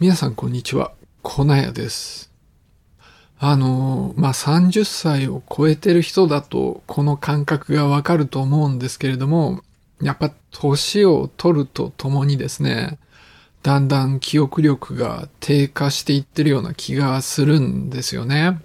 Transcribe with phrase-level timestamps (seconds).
[0.00, 0.94] 皆さんこんにちは。
[1.20, 2.32] コナヤです。
[3.38, 9.60] あの、まあ、30歳を超えてる人だとこの感覚がわかると思うんですけれども、
[10.00, 12.98] やっぱ年を取るとともにですね、
[13.62, 18.58] だんだん記憶力が低下していってるような気がするんですよね。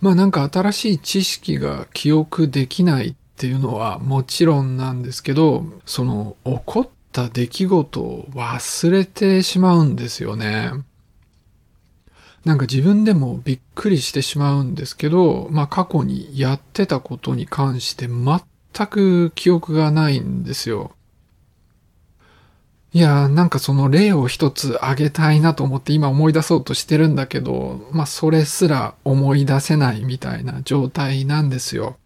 [0.00, 10.70] まあなんか新しい知識が記憶できないっていうのはもちろんなんですけど、その起こった出来事を忘れてしまうんですよね。
[12.44, 20.92] なんか自分でもびっくりしてしまうんですけど、まあ過去にやってたことに関して全く記憶がないんですよ。
[22.92, 31.98] いやなんかその例を一つ挙げたいなと思って今思い出そうとしてるんだけど、まあそれすら思い出せないみたいな状態なんですよ。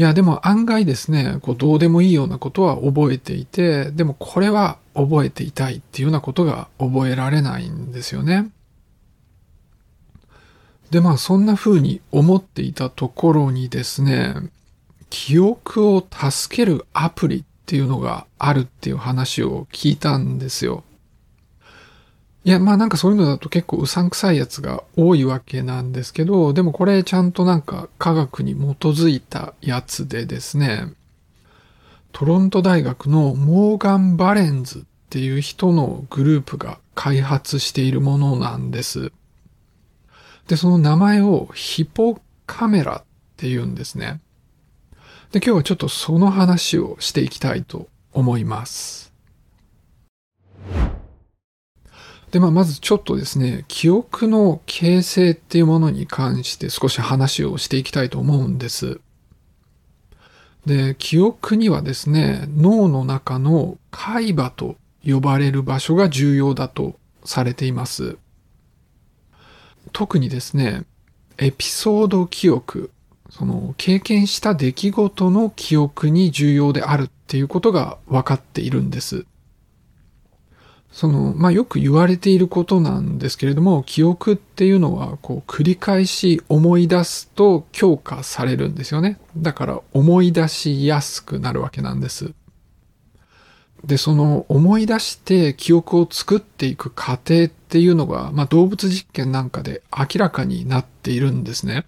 [0.00, 8.50] いや、でも案外ですね、こうどうでもいいようなことは覚えていて、でもこれは覚えていたいっていうようなことが覚えられないんですよね。
[10.90, 14.36] で、まあそんな風に思っていたところにですね、
[15.10, 20.82] 記憶を助けるアプリっていうのがあるっていう話を聞いたんですよ。
[22.42, 30.94] いや、まあなんかそういうのだと結構うさんくさいやつが多いわけなんですけど、でもこれちゃんとなんか科学に基づいたやつでですね、
[32.12, 39.12] トロント大学のモーガン・バレンズっていう人のグループが開発しているものなんです。
[40.48, 43.04] で、その名前をヒポカメラっ
[43.36, 44.20] て言うんですね。
[45.30, 49.12] で、今日はちょっとその話をしていきたいと思います。
[52.30, 59.00] で、まあ、まずちょっとですね、記憶の形成っていうものに関して少し話をしていきたいと思うんです。
[60.66, 68.16] で、記憶にはですね、脳の中の海馬と呼ばれる場所が重要だとされています。
[69.92, 70.84] 特にですね、
[71.38, 72.90] エピソード記憶
[73.30, 79.24] その経験した出来事の記憶に重要であるっていうことが分かっているんです。
[80.92, 89.18] その、まあ、よく言われていることなんですけれども、記憶っていうのは、こう、繰り返し思い出すと強化されるんですよね。
[89.36, 92.32] だから思い出しやすくなるわけなんです。
[93.84, 101.86] で、その思い出して記憶を作っていく過程っていうのが、まあ、動物実験なんかで明らかになっているんですね。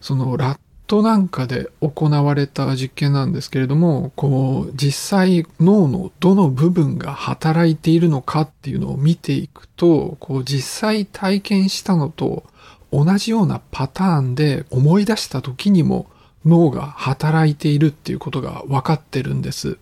[0.00, 12.44] そのラットなんかで行われた実験なんですけれども、こう、実際脳のどの部分が働いているのかっていうのを見ていくと、こう、実際体験したのと
[12.90, 16.06] 同じようなパターンで思い出した時にも
[16.46, 19.76] 脳が働いているっていうことが分かってるんです。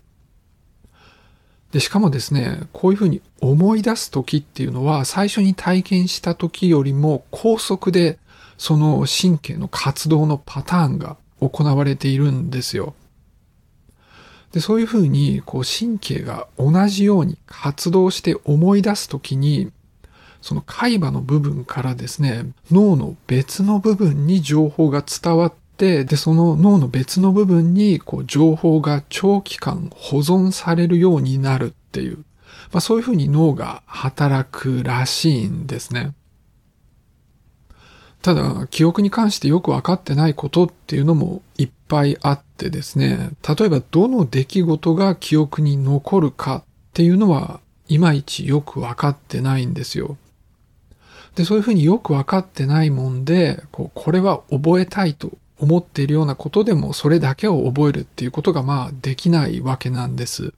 [1.71, 8.19] で、しかもですね、こういうふうに思い出す時っていうのは最初に体験した時よりも高速で
[8.57, 12.95] その神経の活動のパターンが行われているんですよ。
[14.51, 19.71] で、そういうふうに、こう、神経が同じように活動して思い出すときに、
[20.41, 32.23] その海馬の部分からですね、脳の別の部分に情報が伝わって、で、その脳の別の部分に、こう、情報が長期間保存されるようになるっていう、
[32.71, 36.13] まあそういうふうに脳が働くらしいんですね。
[38.27, 50.17] ただ、記憶に関してよくわかってないことっていうのもいっぱいあってですね、例えばどの出来事が記憶に残るかっていうのは、いまいちよくわかってないんですよ。
[51.35, 60.53] で、そういうふうによくわかってないもんで、こう、これは覚えたいと思っているようなことでも、それだけを覚えるっていうことがまあできないわけなんです。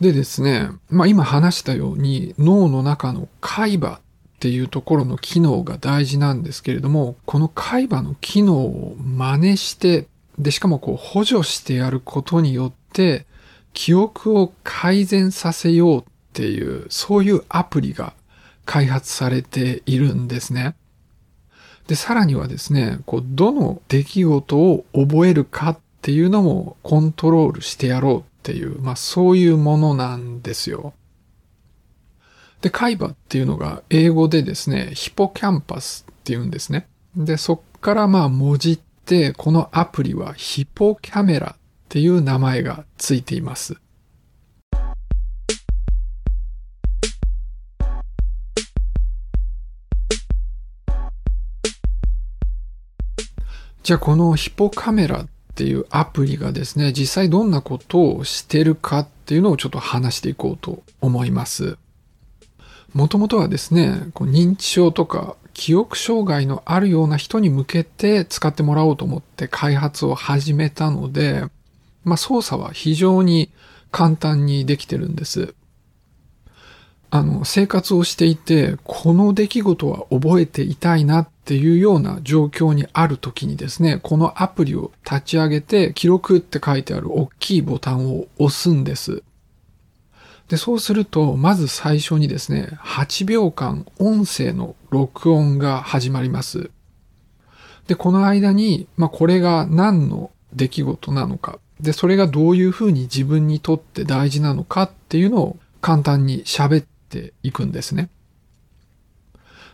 [0.00, 3.98] でですね、まあ今話したように脳の中の海馬
[4.34, 10.06] っていうところの機能が大事なんですけれども、この海馬の機能を真似して、
[10.38, 13.26] で、しかもこう補助してやることによって、
[13.72, 18.12] 記憶を改善させようっていう、そういうアプリが
[18.64, 20.74] 開発されているんですね。
[21.86, 30.94] で、さらにはですね、こう、どの出来事を覚えるかっていうのもコントロールしてやろうっていう、まあそういうものなんですよ。
[32.64, 36.88] で、海馬っていうのが英語でですね、ヒポキャンパスっていうんですね。
[37.14, 43.76] で、そっからまあ文字って、このアプリはヒポキャメラっていう名前がついています。
[53.82, 61.78] じゃあこのヒポカメラっっていうアプリがですね、実際どんなことをしてるかっていうのをちょっと話していこうと思います。
[62.94, 71.44] もともとはですね、こう認知症とか記憶障害のあるような人に向けて使ってもらおうと思って開発を始めたので、
[72.04, 73.50] まあ操作は非常に
[73.90, 75.54] 簡単にできてるんです。
[77.10, 89.22] あの、生活をしていて、この出来事は覚えていたいなっていうような状況にある時にですね、このアプリを立ち上げて、記録って書いてある大きいボタンを押すんです。
[90.48, 96.70] で、そうすると、まず最初にですね、8秒間音声の録音が始まります。
[97.86, 108.08] で、この間に、まあ、これが何の出来事なのか、で、それがどういうふうに自分にとって大事なのかっていうのを簡単に喋っていくんですね。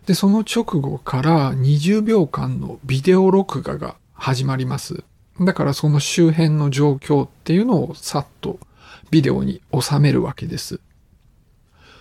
[0.06, 5.04] で、その直後から20秒間のビデオ録画が始まります。
[5.40, 8.58] だからその周辺の状況っていうのをさっと
[9.10, 10.80] ビデオに収めるわけです。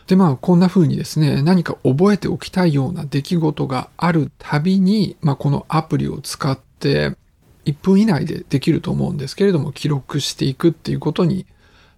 [0.07, 7.15] で、まあ、こんな風にですね、何か覚えておきたいような出来事があるたびに、まあ、このアプリを使って
[7.65, 11.45] 1分以内でできると思うんですけれども、記録していくっていうことに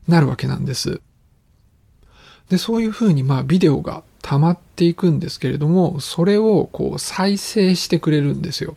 [0.08, 1.02] なるわけなんです。
[2.50, 8.76] で、そういうふうにまあビデオが溜まっていくんですけれども、それをこう再生してくれるんですよ。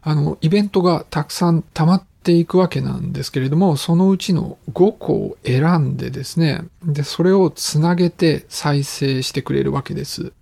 [0.00, 10.32] あの、イベントがたくさん溜まっていくわけなんですけれども、そのうちの5個を選んでですね、で、それをつなげて再生してくれるわけです。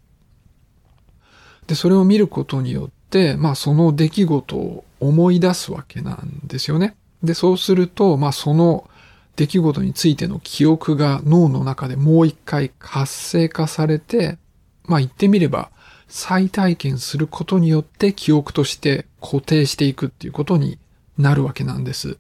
[1.67, 6.94] で、それを見ることによって、まあその出来事を思い出すわけなんですよね。
[7.23, 8.88] で、そうすると、まあその
[9.37, 14.37] 出来事についての記憶が脳の中でもう一回活性化されて、
[14.85, 15.71] まあ言ってみれば
[16.09, 20.79] 再体験することによって記憶として固定していくっていうことに
[21.20, 22.19] なるわけなんです。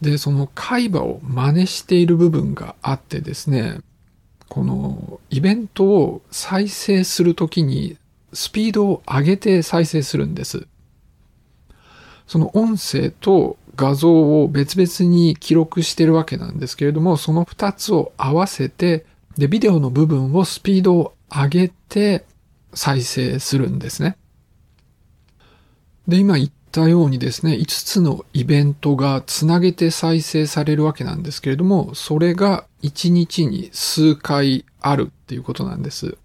[0.00, 3.80] で、その海馬を真似している部分があってですね、
[4.48, 7.96] このイベントを再生するときに
[8.32, 10.66] スピードを上げて再生するんです。
[12.26, 19.06] その音声と画像を別々に記録してるわけなんですけれども、その二つを合わせて、
[19.36, 22.24] で、ビデオの部分をスピードを上げて
[22.74, 24.16] 再生するんですね。
[26.06, 36.16] で、今言ったようにですね、5つのイベントがつなげて再生されるわけなんですけれども、それが1日に数回あるっていうことなんです。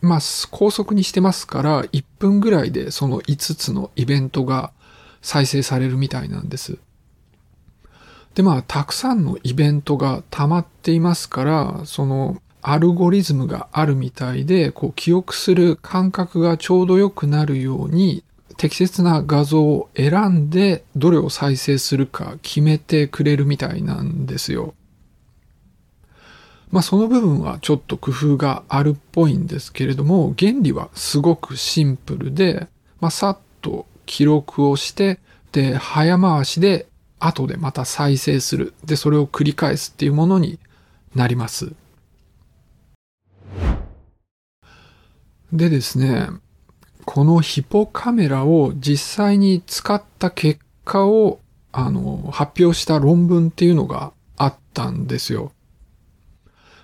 [0.00, 0.18] まあ、
[0.50, 4.72] 高速にしてますから、1分ぐらいでその5つのイベントが
[5.20, 6.78] 再生されるみたいなんです。
[8.34, 18.24] で、まあ、たくさんのイベントが溜まっていますから、その、アルゴリズムがあるみたいで、こう、記憶する感覚がちょうど良くなるように、
[18.56, 24.74] 適切な画像を選んで、どれを再生するか決めてくれるみたいなんですよ。
[26.70, 32.68] まあ、その部分はちょっと工夫があるっぽいんですけれども、原理はすごくシンプルで、
[33.00, 35.20] まあ、さっと記録をして、
[35.52, 36.86] で、早回しで
[37.20, 38.74] 後でまた再生する。
[38.84, 40.58] で、それを繰り返すっていうものに
[41.14, 41.72] なります。
[45.52, 46.28] でですね、
[47.04, 51.40] このヒポカメラを実際に使った結果を
[51.72, 55.52] あの発表した論文っていうのがあったんですよ。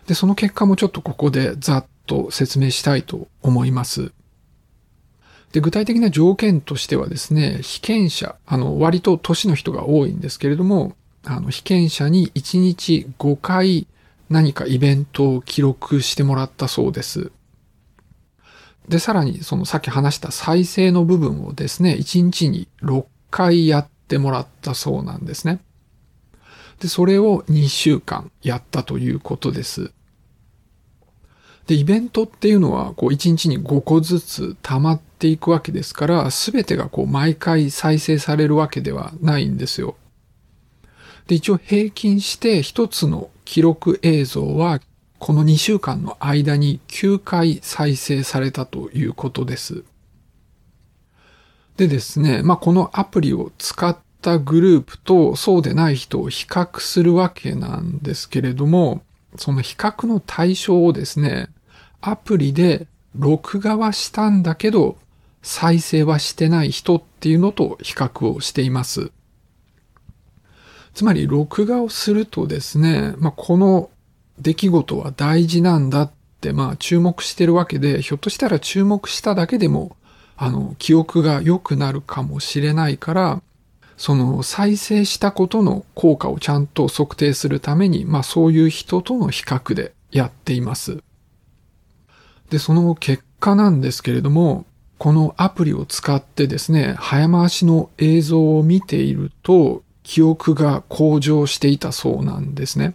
[0.06, 4.12] で、その結果もちょっとここでざっと説明したいと思います。
[5.52, 13.86] で、具体的な条件としてはですね、被験者、あの、割と年の人が多いんですけれども、あの、被験者に1日5回
[14.30, 17.32] 何かイベントを記録してもらったそうです。
[18.88, 25.60] で、さらに、そのさっき話した再生の部分をですね、1日に6回やってもらったそうなんですね。
[26.80, 29.92] で、それを2週間やったということです。
[31.66, 39.96] で、イベントっていうのは、こう、1日に5個ずつ溜まっていくわけですから、すべてがこう、毎回再生されるわけではないんですよ。
[41.26, 44.80] で、一応平均して一つの記録映像は、
[45.18, 49.84] この2週間の間に9回再生されたということです。
[51.76, 59.02] でですね、まあ、このアプリを使ったグループとそうでない人を比較するわけなんですけれども、
[59.36, 61.48] その比較の対象をですね、
[62.00, 64.96] アプリで録画はしたんだけど、
[65.42, 69.10] 再生はしてない人っていうのと比較をしています。
[70.94, 73.90] つまり、録画をするとですね、まあ、この
[74.40, 79.96] 出来事は大事なんだって、まあ、注目してるわけで、ひょっとしたら注目しただけでも、
[80.36, 83.42] あの、記憶が良くなるかもしれないから、
[83.96, 91.02] その再生したことの効果をちゃんと測定するために、まあそういう人との比較でやっています。
[92.50, 94.64] で、その結果なんですけれども、
[94.98, 102.94] このアプリを使ってですね、早回しの映像を見ていると、記憶が向上していたそうなんですね。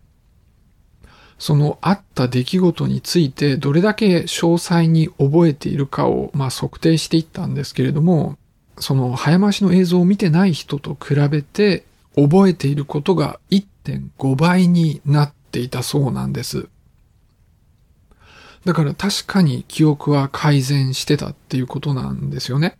[1.43, 8.37] そのあった出来事についてどれだけ詳細に覚えているかを、まあ、測定していったんですけれども、
[8.77, 11.83] その早回しの映像を見てない人と比べて
[12.15, 16.69] 覚えていることが1.5倍になっていたそうなんです。
[18.63, 22.77] だから確かに記憶は改善してたっていうことなんですよね。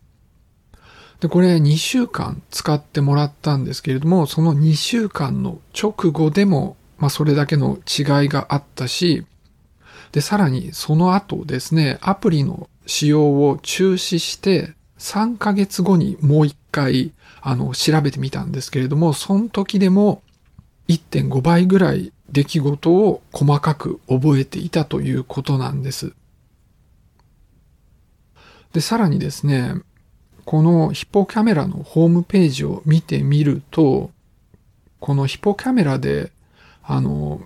[1.20, 9.26] で、これ2週間使ってもらったんですけれども、その2週間の直後でも、まあそれだけの違いがあったし、
[10.14, 20.24] で、さらにその後ですね、アプリの使用を中止して、3ヶ月後にもう一回、あの、調べてみたんですけれども、その時でも
[20.88, 26.14] 1.5倍ぐらい出来事を細かく覚えていたということなんです。
[28.72, 29.74] で、さらにですね、
[30.46, 34.12] このヒポキャメラのホームページを見てみると、
[35.02, 36.32] このヒポキャメラで、
[36.84, 37.42] あの、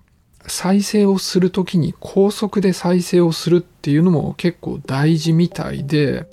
[0.47, 6.25] 再生をするときに高速で再生をするっていうのも結構大事みたいで、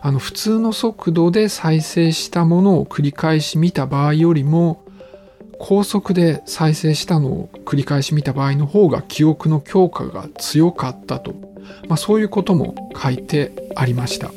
[0.00, 4.84] あの普通の速度で再生したものを繰り返し見た場合よりも
[5.58, 11.34] 高速で再生したのを繰り返し見た場合の方が記憶の強化が強かったと、
[11.88, 14.30] まあ、そういうことも書いてありました。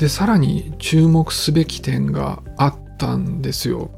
[0.00, 3.90] で、さらに注目すべき点があったんですよ。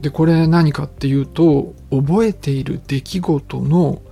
[0.00, 4.02] で、これ何かっていうと、覚えている出来事の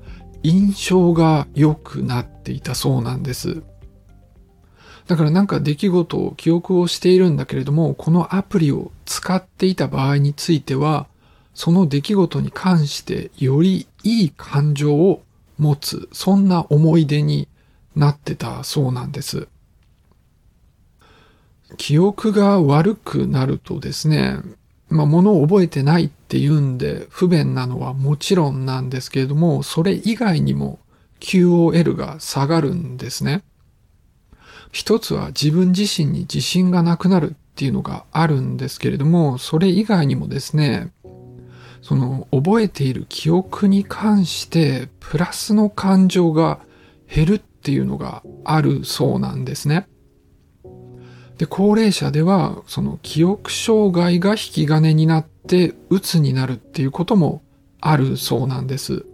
[0.45, 3.65] 印象が良くなっていたそうなんです。
[5.09, 11.09] だからなんか出来事を記憶をしているんだけれども、このアプリを使っていた場合については、
[11.53, 15.25] その出来事に関してよりいい感情を
[15.59, 17.49] 持つ、そんな思い出に
[17.97, 19.49] なってたそうなんです。
[21.77, 24.39] 記憶が悪くなるとですね、
[24.89, 30.79] まあ、物を覚えてないっていうんで不便なのはもちろんなんですけれども、それ以外にも
[31.21, 33.43] QOL が下がるんですね。
[34.73, 40.93] 一つは自分自身に自信がなくなるっていうのがあるんですけれども、それ以外にもですね、
[41.83, 46.61] その覚えている記憶に関してプラスの感情が
[47.13, 49.87] 減るっていうのがあるそうなんですね。
[51.39, 57.43] で、高齢者では、その記憶障害が引き金になって鬱になるっていうことも
[57.81, 59.07] あるそうなんです。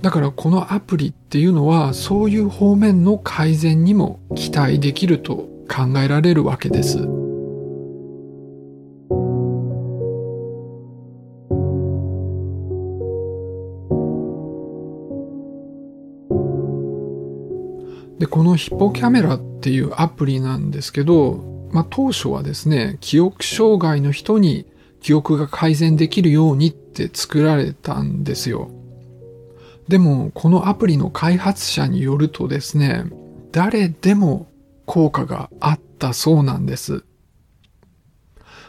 [0.00, 7.23] だからこのアプリっていうのはそういう方面の改善にも期待できると考えられるわけです。
[18.24, 24.64] で、このヒポキャメラっていうアプリなんですけど、まあ、当初はですね、記憶障害の人に
[25.02, 28.70] 記憶が改善できるようにって作られたんですよ。
[29.88, 33.04] でも、このアプリの開発者によるとですね、
[33.52, 34.46] 誰でも
[34.86, 37.04] 効果があったそうなんです。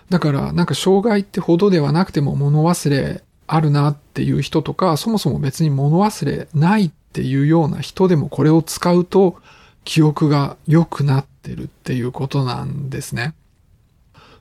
[0.09, 9.37] だから、なんか障害ってほどではなくても物忘れあるなっていう人とか、そもそも別に物忘れないっていうような人でもこれを使うと
[9.85, 13.33] 記憶が良くなってるっていうことなんですね。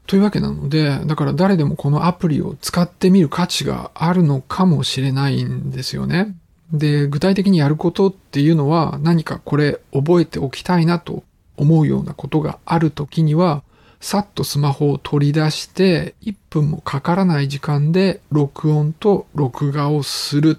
[0.06, 6.34] というわけなので、だから誰でもこのアプリを使ってみる価値があるのかもしれないんですよね。
[6.72, 11.22] で、具体的にやることっていうのは何かこれ覚えておきたいなと
[11.56, 13.62] 思うようなことがあるときには、
[14.00, 20.58] さっとスマホを取り出して1分もかからない時間で録音と録画をする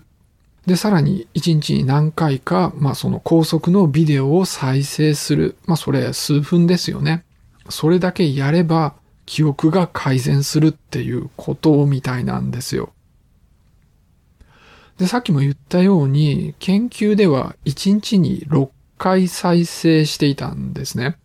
[0.66, 5.58] で、さらに1日に何回か、まあその高速のビデオを再生する。
[5.66, 7.24] まあそれ数分ですよね。
[7.70, 8.96] それだけやれば
[9.26, 12.94] 記憶が改善するっていうことみたいなんですよ。
[14.98, 21.18] で、さっきも言ったように、研究では1日に6回再生していたんですね。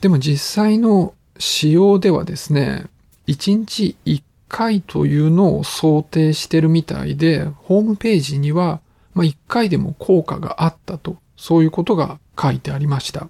[0.00, 2.84] でも実際の使用ではですね、
[3.26, 8.80] 1日1回というのを想定してるみたいで、ホームページには、
[9.14, 13.28] まあ、1回でも効果があったと、そういうことが書いてありました。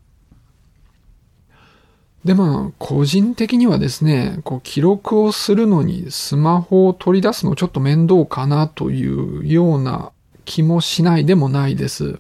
[2.25, 10.13] で、まあ、個人的にはですね、こう記録をするのにスマホを取り出すのちょっと面倒かなというような
[10.45, 12.19] 気もしないでもないです。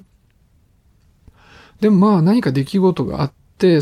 [1.80, 3.32] でもまあ何か出来事があっ、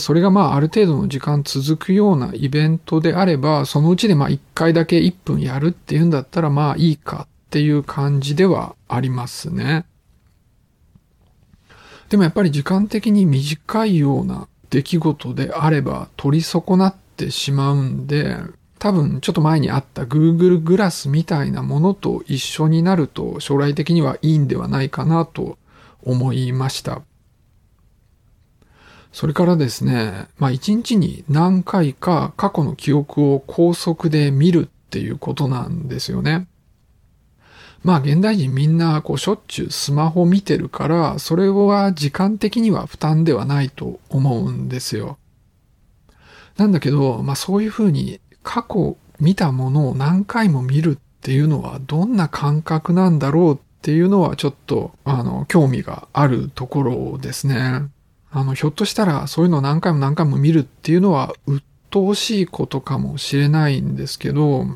[0.01, 9.85] それがまあある程度の時間続くようなイベントであれば、そのうちでまあ1回だけ1分やるっていうんだったらまあいいかっていう感じではありますね。
[12.09, 18.37] でもやっぱり時間的に短いような出来事であれば取り損なってしまうんで、
[18.79, 25.59] 多分ちょっと前にあった Google グラスみたいなものと一緒になると将来的にはいいんではないかなと
[26.03, 27.03] 思いました。
[29.13, 36.47] それからですね、まあ一日に何回か過去の記憶を高速で見るっていうことなんですよね。
[37.83, 45.19] まあ現代人みんなこうしょっちゅうスマホ見てるから、それは時間的には負担ではないと思うんですよ。
[46.57, 57.89] なんだけど、まあそういうふうに過去見たものを何回も見るっていうのはどんな感覚なんだろうっていうのはちょっとあの興味があるところですね。
[58.31, 64.67] あのひょっとしたらそういうのを何回も何回も見るっていうのは鬱陶しいことかもしれないんですけど、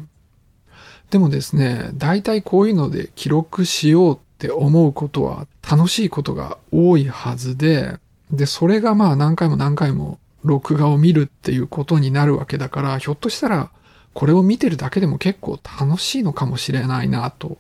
[1.11, 7.99] でもですね、大体こういうので記録しようって思うことは楽しいことが多いはずで、
[8.31, 13.71] で、それがまあ何回も何回も録画を見るっていうことになるわけだから、ひょっとしたら
[14.15, 17.59] これを見てるだけでも結構楽しいのかもしれないなと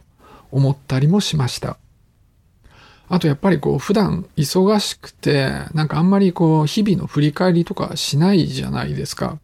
[0.51, 1.77] 思ったりもしました。
[3.12, 9.38] あとやっぱりこう普段忙しくて、なんかあんまりこう日々の振り返りとかしないじゃないですか。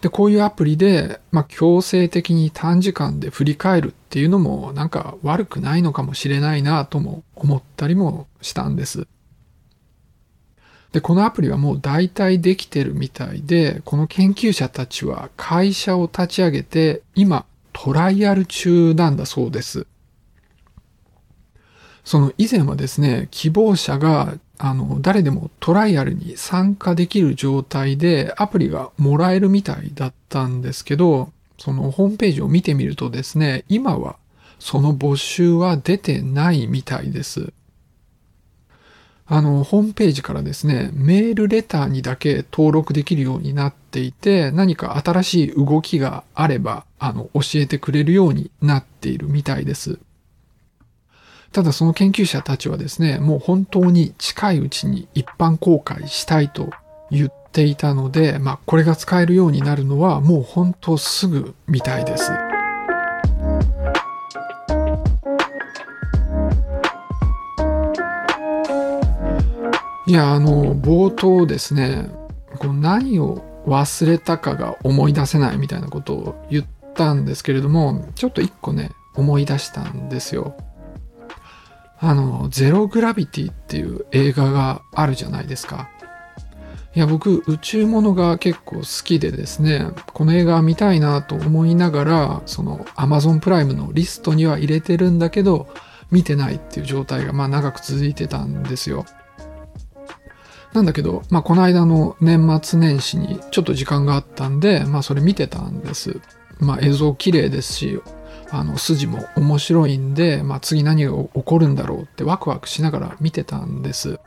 [0.00, 9.08] で、こういうアプリで、まあ、強制的に短時間で振り返るっていうのも、なんか悪くないのかもしれないなとも思ったりもしたんです。
[10.92, 19.88] で、このアプリはもう大体できてるみたいで、この研究者たちは会社を立ち上げて、今、トライアル中なんだそうです。
[22.08, 34.16] その以前はですね、希望者があの、誰でもトライアルに参加できる状態でアプリがもらえるみたいだったんですけど、そのホームページを見てみるとですね、今は
[34.58, 37.52] その募集は出てないみたいです。
[39.26, 49.98] あの、ホームページからですね、メールレターにだけ登録できるようになっていて、何か新しい動きがあれば、あの、教えてくれるようになっているみたいです。
[51.52, 56.70] ただその研究者たちはですね、もう本当に近いうちに一般公開したいと
[57.10, 62.30] 言っていたので、まあこれが使えるようになるのはもう本当すぐみたいです。
[70.06, 72.08] いや、あの、冒頭ですね、
[72.58, 80.56] こ何を忘れたかが思い出せないみたいなことを言ったんですけれども、ちょっと一個ね、思い出したんですよ。
[82.00, 85.88] あの、ゼログラビティっていう映画があるじゃないですか。
[86.94, 95.68] いや、僕、宇宙ものが結構好きでですね、この映画見たいなと思いながら、その Amazon プライムのリストには入れてるんだけど、
[96.10, 99.04] 見てないっていう状態がまあ長く続いてたんですよ。
[100.72, 106.20] なんだけど、まあこの間の年末年始にちょっと時間があったんで、まあそれ見てたんです。
[106.60, 108.00] まあ映像綺麗ですし、
[108.50, 114.18] あの筋も面白いんで、まあ、次何が起こるんだろうってワクワクしながら見てたんです。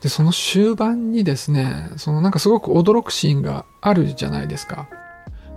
[0.00, 4.88] で、その終盤にですね、そのなんかすごく驚くシーンがあるじゃないですか。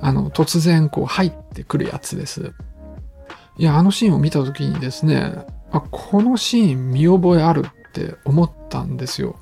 [0.01, 2.53] あの、突然こう入ってくるやつです。
[3.57, 9.35] いや、あのシーンを見た時にですね、あ、このシーン見覚えあるって思ったんですよ。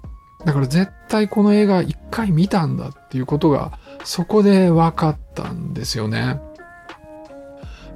[0.46, 6.40] だから絶対この映画一回見たんだっていうことがそこで分かったんですよね。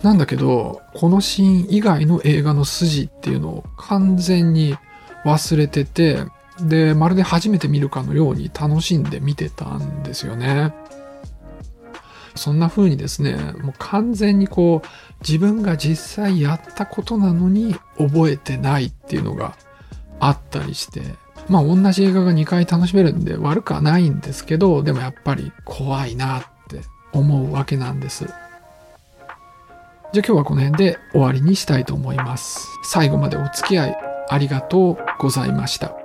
[0.03, 4.75] なんだけど、このシーン以外の映画の筋っていうのを完全に
[5.25, 6.25] 忘れてて、
[6.59, 10.75] で、まるで初めて見るかのように楽しんで見てたんですよね。
[12.35, 14.87] そんな風にですね、もう完全にこう、
[15.21, 19.55] 自分が実際やったことなのに覚えてないっていうのが
[20.19, 21.01] あったりして、
[21.47, 26.81] まあ同じ映画が2回楽しめるんで悪くはないんですけど、でもやっぱり怖いなって
[27.13, 28.25] 思うわけなんです。
[30.13, 32.67] じゃあ今日はこの辺で終わりにしたいと思います。
[32.84, 33.97] 最後までお付き合い
[34.30, 36.02] ありがとうございました。